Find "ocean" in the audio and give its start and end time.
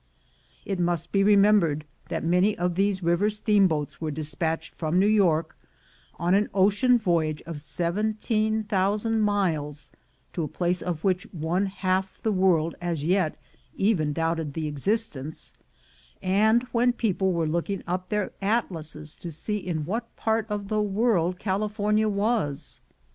6.55-6.97